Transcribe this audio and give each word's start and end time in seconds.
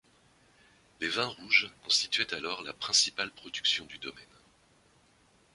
Les 0.99 1.09
vins 1.09 1.27
rouges 1.27 1.69
constituaient 1.83 2.33
alors 2.33 2.63
la 2.63 2.73
principale 2.73 3.29
production 3.29 3.85
du 3.85 3.99
domaine. 3.99 4.25